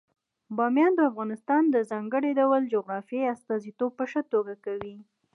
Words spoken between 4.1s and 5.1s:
ښه توګه کوي.